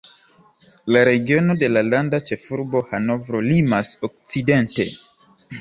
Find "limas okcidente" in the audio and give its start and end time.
3.51-4.91